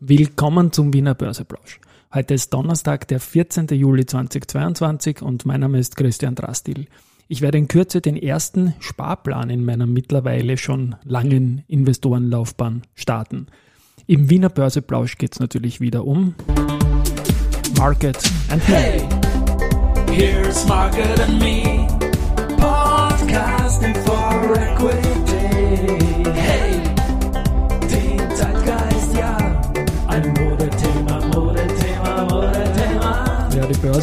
Willkommen 0.00 0.72
zum 0.72 0.92
Wiener 0.92 1.14
Börseplausch. 1.14 1.80
Heute 2.12 2.34
ist 2.34 2.52
Donnerstag, 2.52 3.08
der 3.08 3.18
14. 3.18 3.68
Juli 3.68 4.04
2022 4.04 5.22
und 5.22 5.46
mein 5.46 5.60
Name 5.60 5.78
ist 5.78 5.96
Christian 5.96 6.34
Drastil. 6.34 6.86
Ich 7.28 7.40
werde 7.40 7.56
in 7.56 7.66
Kürze 7.66 8.02
den 8.02 8.18
ersten 8.18 8.74
Sparplan 8.78 9.48
in 9.48 9.64
meiner 9.64 9.86
mittlerweile 9.86 10.58
schon 10.58 10.96
langen 11.02 11.64
Investorenlaufbahn 11.66 12.82
starten. 12.94 13.46
Im 14.06 14.28
Wiener 14.28 14.50
Börseplausch 14.50 15.16
geht 15.16 15.32
es 15.32 15.40
natürlich 15.40 15.80
wieder 15.80 16.04
um 16.04 16.34
Market 17.78 18.18
and. 18.50 18.62
Hey, 18.68 19.00
here's 20.10 20.66
Market 20.68 21.18
and 21.20 21.38
Me, 21.38 21.88
podcasting 22.58 23.94
for 24.04 24.58
equity. 24.58 26.15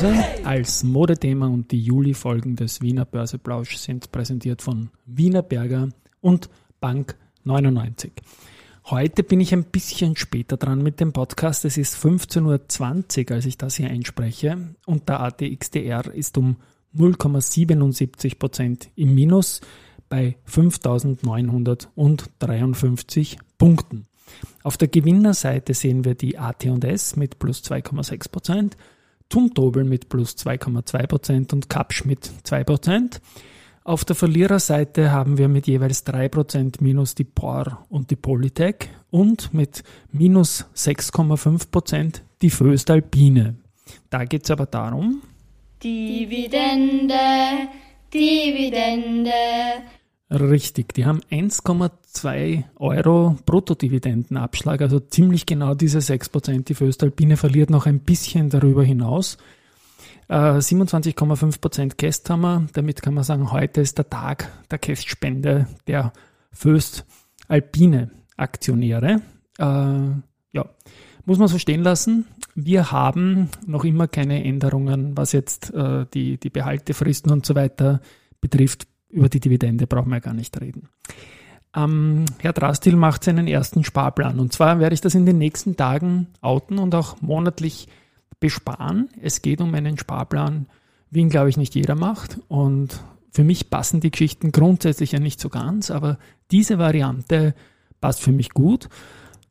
Börse 0.04 0.44
als 0.44 0.84
Modethema 0.84 1.48
und 1.48 1.72
die 1.72 1.82
Juli-Folgen 1.82 2.58
des 2.58 2.82
Wiener 2.82 3.06
Börseplausch 3.06 3.78
sind 3.78 4.12
präsentiert 4.12 4.62
von 4.62 4.90
Wiener 5.06 5.44
Berger 5.44 5.88
und 6.20 6.50
Bank 6.82 7.16
99. 7.46 8.12
Heute 8.88 9.24
bin 9.24 9.40
ich 9.40 9.54
ein 9.54 9.64
bisschen 9.64 10.18
später 10.18 10.58
dran 10.58 10.84
mit 10.84 11.00
dem 11.00 11.14
Podcast. 11.14 11.64
Es 11.64 11.78
ist 11.78 11.96
15.20 11.96 13.30
Uhr, 13.30 13.36
als 13.36 13.46
ich 13.46 13.58
das 13.58 13.76
hier 13.76 13.90
einspreche 13.90 14.76
und 14.86 15.08
der 15.08 15.22
ATXDR 15.22 16.14
ist 16.14 16.38
um 16.38 16.58
0,77 16.98 18.38
Prozent 18.38 18.90
im 18.98 19.16
Minus 19.16 19.62
bei 20.10 20.36
5.953 20.50 23.38
Punkten. 23.58 24.08
Auf 24.64 24.76
der 24.76 24.90
Gewinnerseite 24.90 25.74
sehen 25.74 26.04
wir 26.04 26.16
die 26.16 26.38
AT&S 26.38 27.16
mit 27.16 27.40
plus 27.40 27.64
2,6 27.64 28.30
Prozent, 28.30 28.76
Zumtobel 29.30 29.84
mit 29.84 30.10
plus 30.10 30.36
2,2% 30.38 31.54
und 31.54 31.70
Kapsch 31.70 32.06
mit 32.06 32.30
2%. 32.46 33.20
Auf 33.86 34.06
der 34.06 34.16
Verliererseite 34.16 35.12
haben 35.12 35.38
wir 35.38 35.50
mit 35.50 35.68
jeweils 35.68 36.06
3% 36.06 36.82
minus 36.82 37.16
die 37.16 37.26
POR 37.26 37.86
und 37.90 38.12
die 38.12 38.16
Polytech 38.16 38.90
und 39.12 39.54
mit 39.54 39.84
minus 40.12 40.66
6,5% 40.76 42.22
die 42.42 42.50
Föstalpine. 42.50 43.56
Da 44.10 44.24
geht 44.24 44.46
es 44.46 44.52
aber 44.52 44.68
darum. 44.68 45.22
Dividende, 45.84 47.68
Dividende. 48.14 49.32
Richtig, 50.34 50.96
die 50.96 51.06
haben 51.06 51.22
1,2 51.30 52.64
Euro 52.78 53.38
Bruttodividendenabschlag, 53.46 54.82
also 54.82 55.00
ziemlich 55.00 55.46
genau 55.46 55.76
diese 55.76 56.00
6%. 56.00 56.64
Die 56.64 56.74
Föstalpine 56.74 57.38
verliert 57.38 57.70
noch 57.70 57.86
ein 57.86 58.00
bisschen 58.00 58.50
darüber 58.50 58.84
hinaus. 58.84 59.38
27,5% 60.30 61.82
äh, 61.82 61.90
Käst 61.90 62.30
haben 62.32 62.42
wir. 62.42 62.66
Damit 62.74 63.04
kann 63.04 63.14
man 63.14 63.24
sagen, 63.24 63.52
heute 63.52 63.82
ist 63.82 64.00
der 64.00 64.10
Tag 64.10 64.52
der 64.72 64.80
Kästspende 64.80 65.68
der 65.86 66.14
Föstalpine 66.52 68.10
Aktionäre. 68.36 69.22
Äh, 69.60 69.64
ja, 69.64 70.66
muss 71.26 71.38
man 71.38 71.48
so 71.48 71.60
stehen 71.60 71.84
lassen. 71.84 72.26
Wir 72.56 72.92
haben 72.92 73.50
noch 73.68 73.84
immer 73.84 74.08
keine 74.08 74.44
Änderungen, 74.44 75.16
was 75.16 75.32
jetzt 75.32 75.72
äh, 75.76 76.08
die, 76.12 76.40
die 76.40 76.50
Behaltefristen 76.50 77.32
und 77.32 77.46
so 77.46 77.54
weiter 77.54 78.02
betrifft 78.42 78.88
über 79.14 79.30
die 79.30 79.40
Dividende 79.40 79.88
brauchen 79.88 80.12
wir 80.12 80.20
gar 80.20 80.34
nicht 80.34 80.60
reden. 80.60 80.90
Ähm, 81.76 82.26
Herr 82.40 82.54
Drastil 82.54 82.96
macht 82.96 83.24
seinen 83.24 83.48
ersten 83.48 83.84
Sparplan. 83.84 84.40
Und 84.40 84.54
zwar 84.54 84.80
werde 84.80 84.94
ich 84.94 85.02
das 85.02 85.16
in 85.16 85.26
den 85.26 85.38
nächsten 85.38 85.76
Tagen 85.76 86.28
outen 86.42 86.78
und 86.78 86.94
auch 86.96 87.22
monatlich 87.22 87.88
besparen. 88.40 89.10
Es 89.22 89.42
geht 89.42 89.62
um 89.62 89.74
einen 89.74 89.98
Sparplan, 89.98 90.68
wie 91.10 91.22
ihn, 91.22 91.30
glaube 91.30 91.50
ich, 91.50 91.58
nicht 91.58 91.76
jeder 91.76 91.96
macht. 91.96 92.40
Und 92.48 93.04
für 93.32 93.44
mich 93.44 93.70
passen 93.70 94.02
die 94.02 94.12
Geschichten 94.12 94.52
grundsätzlich 94.52 95.14
ja 95.14 95.20
nicht 95.20 95.40
so 95.40 95.50
ganz, 95.50 95.90
aber 95.90 96.20
diese 96.52 96.78
Variante 96.78 97.56
passt 98.02 98.22
für 98.22 98.32
mich 98.32 98.50
gut. 98.50 98.90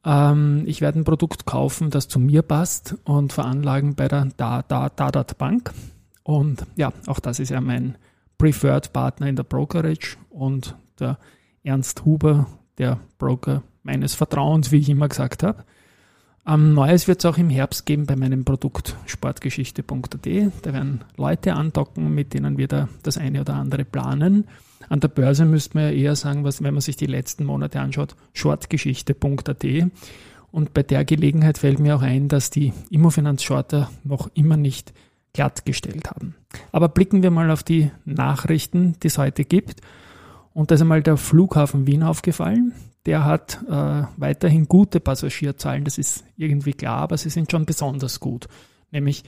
Ähm, 0.05 0.63
ich 0.67 0.81
werde 0.81 1.01
ein 1.01 1.05
Produkt 1.05 1.47
kaufen, 1.47 1.91
das 1.91 2.07
zu 2.07 2.21
mir 2.21 2.43
passt 2.43 2.97
und 3.05 3.33
veranlagen 3.33 3.95
bei 3.95 4.09
der 4.09 4.27
Dadat 4.37 5.01
da, 5.01 5.23
Bank. 5.37 5.73
Und 6.23 6.65
ja, 6.77 6.93
auch 7.07 7.19
das 7.19 7.41
ist 7.41 7.49
ja 7.49 7.61
mein 7.61 7.97
Preferred 8.43 8.93
Partner 8.93 9.29
in 9.29 9.37
der 9.37 9.45
Brokerage 9.45 10.17
und 10.29 10.75
der 10.99 11.17
Ernst 11.63 12.05
Huber, 12.05 12.49
der 12.77 12.99
Broker 13.17 13.63
meines 13.85 14.17
Vertrauens, 14.17 14.73
wie 14.73 14.79
ich 14.79 14.89
immer 14.89 15.07
gesagt 15.07 15.45
habe. 15.45 15.63
Ähm, 16.45 16.75
Neues 16.75 17.07
wird 17.07 17.21
es 17.21 17.25
auch 17.27 17.39
im 17.39 17.51
Herbst 17.51 17.87
geben 17.87 18.05
bei 18.07 18.17
meinem 18.17 18.45
Produkt 18.45 18.97
sportgeschichte.at. 19.07 20.27
Da 20.63 20.73
werden 20.73 21.05
Leute 21.17 21.55
andocken, 21.55 22.13
mit 22.13 22.35
denen 22.35 22.59
wir 22.59 22.67
da 22.67 22.89
das 23.05 23.17
eine 23.17 23.43
oder 23.43 23.55
andere 23.55 23.85
planen. 23.85 24.49
An 24.89 24.99
der 24.99 25.07
Börse 25.07 25.45
müsste 25.45 25.77
man 25.77 25.85
ja 25.85 25.91
eher 25.93 26.17
sagen, 26.17 26.43
was, 26.43 26.65
wenn 26.65 26.75
man 26.75 26.81
sich 26.81 26.97
die 26.97 27.07
letzten 27.07 27.45
Monate 27.45 27.79
anschaut, 27.79 28.17
shortgeschichte.at. 28.33 29.65
Und 30.51 30.75
bei 30.75 30.83
der 30.83 31.05
Gelegenheit 31.05 31.59
fällt 31.59 31.79
mir 31.79 31.95
auch 31.95 32.03
ein, 32.03 32.27
dass 32.27 32.51
die 32.51 32.73
Immofinanz-Shorter 32.91 33.89
noch 34.03 34.33
immer 34.35 34.57
nicht 34.57 34.93
glattgestellt 35.33 36.11
haben. 36.11 36.35
Aber 36.73 36.89
blicken 36.89 37.23
wir 37.23 37.31
mal 37.31 37.51
auf 37.51 37.63
die 37.63 37.91
Nachrichten, 38.05 38.97
die 39.03 39.07
es 39.07 39.19
heute 39.19 39.45
gibt. 39.45 39.81
Und 40.53 40.71
da 40.71 40.75
ist 40.75 40.83
einmal 40.83 41.03
der 41.03 41.17
Flughafen 41.17 41.87
Wien 41.87 42.03
aufgefallen. 42.03 42.75
Der 43.07 43.25
hat 43.25 43.61
äh, 43.69 44.05
weiterhin 44.17 44.69
gute 44.69 45.01
Passagierzahlen, 45.01 45.85
das 45.85 45.99
ist 45.99 46.25
irgendwie 46.37 46.73
klar, 46.73 46.99
aber 46.99 47.17
sie 47.17 47.31
sind 47.31 47.51
schon 47.51 47.67
besonders 47.67 48.21
gut. 48.21 48.47
Nämlich 48.93 49.25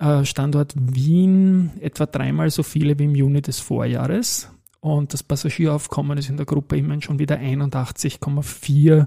äh, 0.00 0.24
Standort 0.24 0.74
Wien 0.76 1.72
etwa 1.80 2.06
dreimal 2.06 2.50
so 2.50 2.62
viele 2.62 2.98
wie 2.98 3.04
im 3.04 3.14
Juni 3.14 3.42
des 3.42 3.60
Vorjahres. 3.60 4.48
Und 4.80 5.12
das 5.12 5.22
Passagieraufkommen 5.22 6.16
ist 6.18 6.30
in 6.30 6.36
der 6.36 6.46
Gruppe 6.46 6.78
immerhin 6.78 7.02
schon 7.02 7.18
wieder 7.18 7.36
81,4 7.36 9.06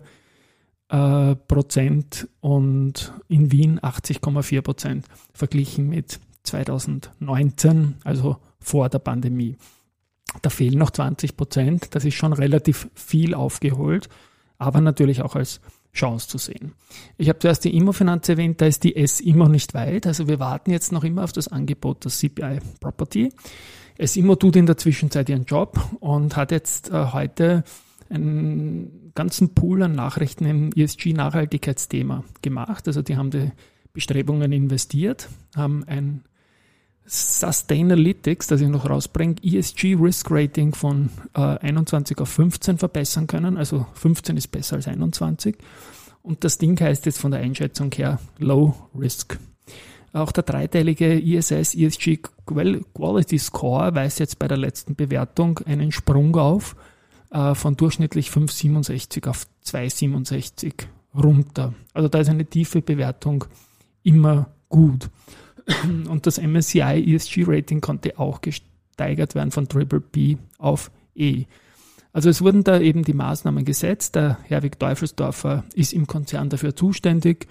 äh, 0.89 1.35
Prozent 1.35 2.28
und 2.41 3.13
in 3.29 3.51
Wien 3.51 3.79
80,4 3.79 4.62
Prozent 4.62 5.06
verglichen 5.33 5.88
mit 5.88 6.19
2019, 6.44 7.96
also 8.03 8.38
vor 8.59 8.90
der 8.90 9.00
Pandemie. 9.00 9.57
Da 10.41 10.50
fehlen 10.50 10.78
noch 10.78 10.91
20 10.91 11.35
Prozent. 11.35 11.96
Das 11.96 12.06
ist 12.06 12.16
schon 12.16 12.34
relativ 12.34 12.90
viel 12.96 13.34
aufgeholt, 13.34 14.09
aber 14.57 14.81
natürlich 14.81 15.22
auch 15.22 15.35
als 15.35 15.59
Chance 15.94 16.30
zu 16.30 16.38
sehen. 16.38 16.74
Ich 17.18 17.28
habe 17.28 17.40
zuerst 17.40 17.66
die 17.66 17.75
Immofinanz 17.75 18.30
erwähnt, 18.30 18.62
da 18.62 18.66
ist 18.66 18.84
die 18.84 18.96
S 18.96 19.19
immer 19.19 19.50
nicht 19.50 19.74
weit. 19.74 20.07
Also 20.07 20.28
wir 20.28 20.40
warten 20.40 20.72
jetzt 20.72 20.91
noch 20.91 21.03
immer 21.03 21.24
auf 21.24 21.34
das 21.34 21.50
Angebot 21.50 22.06
der 22.06 22.12
CPI 22.12 22.59
Property. 22.80 23.34
S 23.97 24.16
immer 24.16 24.40
tut 24.40 24.56
in 24.56 24.66
der 24.66 24.78
Zwischenzeit 24.78 25.28
ihren 25.28 25.44
Job 25.44 25.80
und 26.00 26.38
hat 26.38 26.51
jetzt 26.51 26.90
äh, 26.91 27.07
heute 27.12 27.63
einen 28.09 29.12
ganzen 29.16 29.53
Pool 29.53 29.84
an 29.84 29.94
Nachrichten 29.94 30.46
im 30.46 30.72
ESG-Nachhaltigkeitsthema 30.74 32.24
gemacht. 32.41 32.88
Also 32.88 33.01
die 33.01 33.18
haben 33.18 33.31
die 33.31 33.51
Bestrebungen 33.94 34.51
investiert, 34.53 35.28
haben 35.56 35.84
ein 35.85 36.24
Sustainalytics, 37.13 38.47
das 38.47 38.61
ich 38.61 38.69
noch 38.69 38.89
rausbringe, 38.89 39.35
ESG 39.44 39.97
Risk 39.99 40.31
Rating 40.31 40.73
von 40.73 41.09
äh, 41.33 41.41
21 41.41 42.17
auf 42.19 42.29
15 42.29 42.77
verbessern 42.77 43.27
können. 43.27 43.57
Also 43.57 43.85
15 43.95 44.38
ist 44.38 44.47
besser 44.47 44.77
als 44.77 44.88
21. 44.88 45.57
Und 46.23 46.45
das 46.45 46.57
Ding 46.57 46.79
heißt 46.79 47.05
jetzt 47.05 47.19
von 47.19 47.31
der 47.31 47.41
Einschätzung 47.41 47.91
her 47.91 48.21
Low 48.39 48.75
Risk. 48.97 49.38
Auch 50.13 50.31
der 50.31 50.44
dreiteilige 50.44 51.19
ISS 51.19 51.75
ESG 51.75 52.19
Quality 52.45 53.39
Score 53.39 53.94
weist 53.94 54.19
jetzt 54.21 54.39
bei 54.39 54.47
der 54.47 54.57
letzten 54.57 54.95
Bewertung 54.95 55.59
einen 55.66 55.91
Sprung 55.91 56.33
auf 56.38 56.77
äh, 57.31 57.55
von 57.55 57.75
durchschnittlich 57.75 58.29
5,67 58.29 59.27
auf 59.27 59.47
2,67 59.66 60.73
runter. 61.13 61.73
Also 61.94 62.07
da 62.07 62.19
ist 62.19 62.29
eine 62.29 62.45
tiefe 62.45 62.81
Bewertung 62.81 63.44
immer 64.01 64.47
gut. 64.69 65.09
Und 66.09 66.27
das 66.27 66.41
MSCI 66.41 67.13
ESG 67.15 67.44
Rating 67.45 67.81
konnte 67.81 68.19
auch 68.19 68.41
gesteigert 68.41 69.35
werden 69.35 69.51
von 69.51 69.68
Triple 69.68 70.01
B 70.01 70.38
auf 70.57 70.91
E. 71.15 71.45
Also 72.13 72.29
es 72.29 72.41
wurden 72.41 72.63
da 72.63 72.79
eben 72.79 73.03
die 73.03 73.13
Maßnahmen 73.13 73.63
gesetzt. 73.63 74.15
Der 74.15 74.38
Herwig 74.44 74.79
Teufelsdorfer 74.79 75.63
ist 75.73 75.94
im 75.94 76.07
Konzern 76.07 76.50
dafür 76.50 76.75
zuständig 76.75 77.47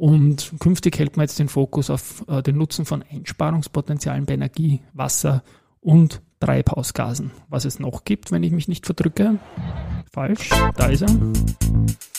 und 0.00 0.54
künftig 0.60 0.98
hält 0.98 1.18
man 1.18 1.24
jetzt 1.24 1.38
den 1.38 1.50
Fokus 1.50 1.90
auf 1.90 2.24
äh, 2.26 2.42
den 2.42 2.56
Nutzen 2.56 2.86
von 2.86 3.02
Einsparungspotenzialen 3.02 4.24
bei 4.24 4.32
Energie, 4.32 4.80
Wasser 4.94 5.42
und 5.82 6.22
Treibhausgasen. 6.40 7.32
Was 7.50 7.66
es 7.66 7.78
noch 7.78 8.04
gibt, 8.04 8.32
wenn 8.32 8.42
ich 8.42 8.50
mich 8.50 8.66
nicht 8.66 8.86
verdrücke. 8.86 9.38
Falsch, 10.10 10.48
da 10.76 10.86
ist 10.86 11.02
er. 11.02 11.10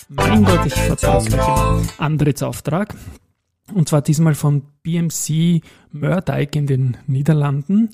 Mein 0.10 0.46
Gott, 0.46 0.64
ich 0.68 0.76
verdrücke. 0.76 1.82
Antrittsauftrag. 1.98 2.94
Und 3.74 3.90
zwar 3.90 4.02
diesmal 4.02 4.36
von 4.36 4.64
BMC 4.84 5.62
Murdyke 5.92 6.58
in 6.58 6.68
den 6.68 6.98
Niederlanden. 7.08 7.90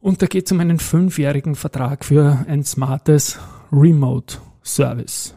Und 0.00 0.22
da 0.22 0.26
geht 0.26 0.46
es 0.46 0.52
um 0.52 0.60
einen 0.60 0.78
fünfjährigen 0.78 1.54
Vertrag 1.54 2.04
für 2.04 2.44
ein 2.48 2.64
smartes 2.64 3.38
Remote 3.72 4.38
Service. 4.62 5.34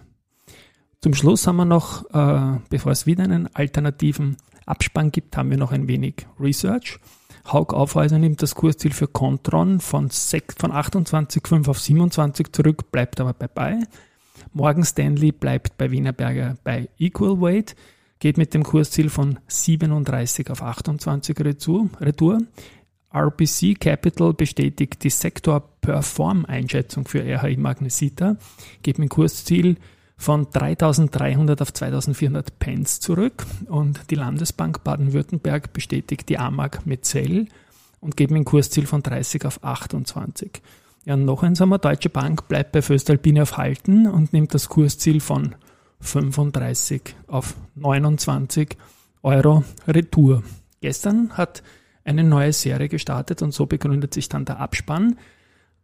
Zum 1.02 1.14
Schluss 1.14 1.48
haben 1.48 1.56
wir 1.56 1.66
noch, 1.66 2.04
äh, 2.14 2.60
bevor 2.70 2.92
es 2.92 3.06
wieder 3.06 3.24
einen 3.24 3.48
alternativen 3.56 4.38
Abspann 4.66 5.12
gibt, 5.12 5.38
haben 5.38 5.50
wir 5.50 5.58
noch 5.58 5.72
ein 5.72 5.88
wenig 5.88 6.28
Research. 6.40 7.00
Haug 7.52 7.74
Aufhäuser 7.74 8.20
nimmt 8.20 8.42
das 8.42 8.54
Kursziel 8.54 8.92
für 8.92 9.08
Contron 9.08 9.80
von, 9.80 10.10
von 10.10 10.72
28,5 10.72 11.68
auf 11.68 11.80
27 11.80 12.52
zurück, 12.52 12.92
bleibt 12.92 13.20
aber 13.20 13.34
bei 13.34 13.48
bei. 13.48 13.80
Morgan 14.54 14.84
Stanley 14.84 15.32
bleibt 15.32 15.78
bei 15.78 15.92
Wienerberger 15.92 16.58
bei 16.64 16.90
Equal 16.98 17.40
Weight, 17.42 17.76
geht 18.20 18.38
mit 18.38 18.54
dem 18.54 18.64
Kursziel 18.64 19.10
von 19.10 19.40
37 19.48 20.50
auf 20.50 20.62
28 20.62 21.40
Retour. 21.40 22.40
RBC 23.12 23.80
Capital 23.80 24.34
bestätigt 24.34 25.04
die 25.04 25.10
Sektor-Perform-Einschätzung 25.10 27.08
für 27.08 27.24
RHI 27.24 27.58
Magnesita, 27.58 28.38
geht 28.84 29.00
mit 29.00 29.10
dem 29.10 29.10
Kursziel 29.10 29.78
von 30.16 30.48
3.300 30.48 31.62
auf 31.62 31.70
2.400 31.70 32.48
Pence 32.60 33.00
zurück 33.00 33.46
und 33.68 34.12
die 34.12 34.16
Landesbank 34.16 34.84
Baden-Württemberg 34.84 35.74
bestätigt 35.74 36.30
die 36.30 36.38
AMAG 36.38 36.82
mit 36.86 37.06
Zell 37.06 37.48
und 38.02 38.18
geht 38.18 38.30
mit 38.30 38.40
dem 38.40 38.46
Kursziel 38.46 38.86
von 38.86 39.02
30 39.02 39.46
auf 39.46 39.64
28. 39.64 40.62
Ja, 41.06 41.16
noch 41.16 41.42
eins 41.42 41.62
haben 41.62 41.70
wir, 41.70 41.80
Deutsche 41.80 42.10
Bank 42.10 42.48
bleibt 42.48 42.74
bei 42.74 42.82
Föstalpine 42.82 43.44
auf 43.44 43.58
Halten 43.58 44.08
und 44.08 44.34
nimmt 44.34 44.54
das 44.54 44.68
Kursziel 44.70 45.22
von 45.22 45.56
35 46.02 47.16
auf 47.28 47.56
29 47.76 48.78
Euro 49.24 49.64
Retour. 49.88 50.44
Gestern 50.82 51.32
hat 51.38 51.64
eine 52.04 52.24
neue 52.24 52.54
Serie 52.54 52.90
gestartet 52.90 53.42
und 53.42 53.54
so 53.54 53.66
begründet 53.66 54.14
sich 54.14 54.30
dann 54.30 54.46
der 54.46 54.60
Abspann. 54.60 55.18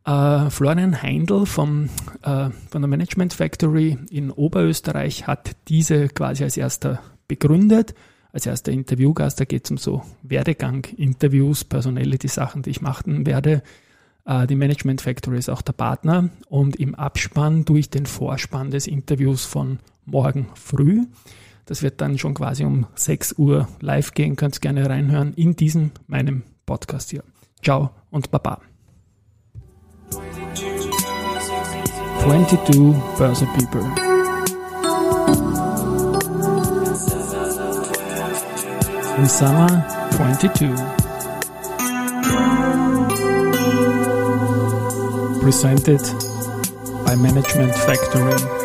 Äh, 0.05 0.49
Florian 0.49 1.01
Heindl 1.01 1.45
vom, 1.45 1.89
äh, 2.21 2.49
von 2.69 2.81
der 2.81 2.87
Management 2.87 3.33
Factory 3.33 3.97
in 4.09 4.31
Oberösterreich 4.31 5.27
hat 5.27 5.55
diese 5.67 6.07
quasi 6.09 6.43
als 6.43 6.57
erster 6.57 7.01
begründet, 7.27 7.95
als 8.31 8.45
erster 8.45 8.71
Interviewgast. 8.71 9.39
Da 9.39 9.45
geht 9.45 9.65
es 9.65 9.71
um 9.71 9.77
so 9.77 10.03
Werdegang-Interviews, 10.23 11.63
Personality-Sachen, 11.63 12.61
die 12.61 12.69
ich 12.69 12.81
machen 12.81 13.25
werde. 13.25 13.63
Äh, 14.25 14.47
die 14.47 14.55
Management 14.55 15.01
Factory 15.01 15.39
ist 15.39 15.49
auch 15.49 15.61
der 15.61 15.73
Partner 15.73 16.29
und 16.47 16.75
im 16.77 16.95
Abspann 16.95 17.65
durch 17.65 17.89
den 17.89 18.05
Vorspann 18.05 18.71
des 18.71 18.87
Interviews 18.87 19.43
von 19.45 19.79
morgen 20.05 20.47
früh. 20.55 21.05
Das 21.65 21.81
wird 21.81 21.99
dann 22.01 22.17
schon 22.17 22.35
quasi 22.35 22.63
um 22.63 22.85
6 22.95 23.37
Uhr 23.37 23.67
live 23.81 24.13
gehen, 24.13 24.35
könnt 24.35 24.57
ihr 24.57 24.61
gerne 24.61 24.87
reinhören 24.89 25.33
in 25.33 25.55
diesem 25.55 25.91
meinem 26.07 26.43
Podcast 26.65 27.09
hier. 27.09 27.23
Ciao 27.63 27.91
und 28.11 28.31
Baba. 28.31 28.61
22 32.21 32.95
Börse 33.17 33.45
People. 33.57 33.85
In 39.17 39.25
summer 39.27 39.85
22. 40.11 40.69
Presented 45.41 46.01
by 47.05 47.15
Management 47.15 47.75
Factory. 47.75 48.64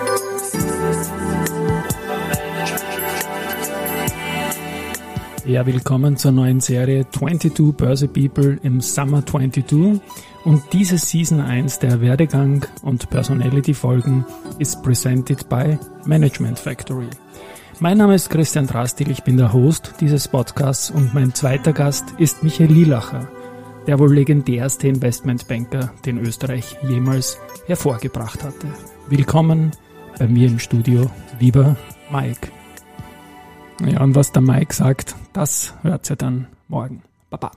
Ja, 5.51 5.67
willkommen 5.67 6.17
zur 6.17 6.31
neuen 6.31 6.61
Serie 6.61 7.11
22 7.11 7.75
Börse 7.75 8.07
People 8.07 8.61
im 8.63 8.81
Summer 8.81 9.27
22. 9.27 10.01
Und 10.45 10.63
diese 10.73 10.97
Season 10.97 11.41
1 11.41 11.81
der 11.81 12.01
Werdegang 12.01 12.65
und 12.83 13.11
Personality 13.11 13.75
Folgen 13.75 14.25
ist 14.61 14.81
presented 14.85 15.49
by 15.49 15.77
Management 16.05 16.57
Factory. 16.57 17.09
Mein 17.81 17.99
Name 17.99 18.15
ist 18.15 18.31
Christian 18.31 18.69
Drastil, 18.69 19.11
ich 19.11 19.25
bin 19.25 19.39
der 19.39 19.53
Host 19.53 19.95
dieses 20.01 20.29
Podcasts 20.29 20.89
und 20.89 21.15
mein 21.15 21.35
zweiter 21.35 21.73
Gast 21.73 22.05
ist 22.19 22.45
Michael 22.45 22.71
Lielacher, 22.71 23.29
der 23.89 23.99
wohl 23.99 24.15
legendärste 24.15 24.87
Investmentbanker, 24.87 25.93
den 26.07 26.19
Österreich 26.19 26.77
jemals 26.89 27.41
hervorgebracht 27.67 28.45
hatte. 28.45 28.69
Willkommen 29.09 29.73
bei 30.17 30.29
mir 30.29 30.47
im 30.47 30.61
Studio, 30.61 31.11
lieber 31.41 31.77
Mike. 32.13 32.60
Ja, 33.87 34.03
und 34.03 34.15
was 34.15 34.33
der 34.33 34.43
Mike 34.43 34.75
sagt, 34.75 35.17
das 35.33 35.75
hört 35.83 36.11
ihr 36.11 36.17
dann 36.17 36.47
morgen. 36.69 37.03
Baba. 37.31 37.51